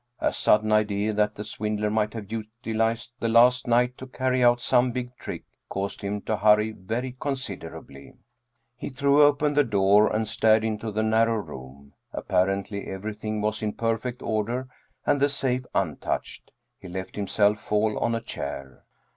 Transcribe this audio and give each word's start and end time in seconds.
A 0.17 0.33
sudden 0.33 0.71
idea 0.71 1.13
that 1.13 1.35
the 1.35 1.43
swindler 1.43 1.91
might 1.91 2.15
have 2.15 2.31
utilized 2.31 3.13
the 3.19 3.27
last 3.27 3.67
night 3.67 3.99
to 3.99 4.07
carry 4.07 4.43
out 4.43 4.59
some 4.59 4.89
big 4.91 5.15
trick 5.17 5.43
caused 5.69 6.01
him 6.01 6.21
to 6.21 6.37
hurry 6.37 6.71
very 6.71 7.11
considerably. 7.19 8.09
29 8.09 8.09
German 8.09 8.23
Mystery 8.81 8.89
Stories 8.89 8.93
He 8.93 8.97
threw 8.97 9.21
open 9.21 9.53
the 9.53 9.63
door 9.63 10.07
and 10.11 10.27
stared 10.27 10.63
into 10.63 10.91
the 10.91 11.03
narrow 11.03 11.35
room. 11.35 11.93
Apparently 12.11 12.87
everything 12.87 13.41
was 13.41 13.61
in 13.61 13.73
perfect 13.73 14.23
order 14.23 14.67
and 15.05 15.19
the 15.21 15.29
safe 15.29 15.67
untouched. 15.75 16.51
He 16.79 16.87
let 16.87 17.15
himself 17.15 17.59
fall 17.59 17.95
on 17.99 18.15
a 18.15 18.21
chair. 18.21 18.85